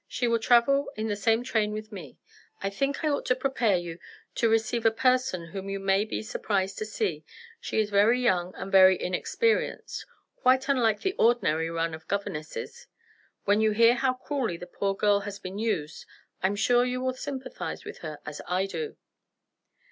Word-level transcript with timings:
She 0.07 0.27
will 0.27 0.39
travel 0.39 0.91
in 0.95 1.09
the 1.09 1.15
same 1.15 1.43
train 1.43 1.73
with 1.73 1.91
me. 1.91 2.17
I 2.59 2.71
think 2.71 3.03
I 3.03 3.09
ought 3.09 3.27
to 3.27 3.35
prepare 3.35 3.77
you 3.77 3.99
to 4.33 4.49
receive 4.49 4.83
a 4.83 4.89
person 4.89 5.49
whom 5.49 5.69
you 5.69 5.79
may 5.79 6.05
be 6.05 6.23
surprised 6.23 6.79
to 6.79 6.87
see. 6.87 7.23
She 7.59 7.79
is 7.79 7.91
very 7.91 8.19
young, 8.19 8.51
and 8.55 8.71
very 8.71 8.99
inexperienced; 8.99 10.07
quite 10.37 10.67
unlike 10.67 11.01
the 11.01 11.13
ordinary 11.19 11.69
run 11.69 11.93
of 11.93 12.07
governesses. 12.07 12.87
When 13.45 13.61
you 13.61 13.73
hear 13.73 13.93
how 13.93 14.15
cruelly 14.15 14.57
the 14.57 14.65
poor 14.65 14.95
girl 14.95 15.19
has 15.19 15.37
been 15.37 15.59
used, 15.59 16.07
I 16.41 16.47
am 16.47 16.55
sure 16.55 16.83
you 16.83 16.99
will 16.99 17.13
sympathize 17.13 17.85
with 17.85 17.99
her 17.99 18.17
as 18.25 18.41
I 18.47 18.65
do." 18.65 18.97